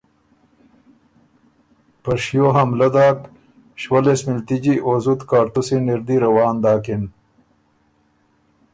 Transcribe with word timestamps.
په 2.03 2.11
شیو 2.23 2.47
حملۀ 2.55 2.89
داک 2.95 3.19
شوهلیس 3.81 4.21
مِلتجی 4.29 4.75
او 4.85 4.93
زُت 5.03 5.21
کاړتُوسی 5.29 5.77
ن 5.85 5.87
اِر 5.93 6.01
دی 6.07 6.17
روان 6.25 6.55
داکِن۔ 6.63 7.03